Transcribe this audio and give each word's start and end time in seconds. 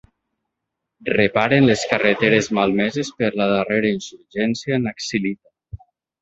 Reparen 1.09 1.67
les 1.71 1.83
carreteres 1.91 2.49
malmeses 2.59 3.13
per 3.19 3.29
la 3.43 3.47
darrera 3.53 3.93
insurgència 3.99 4.83
naxilita. 4.89 5.81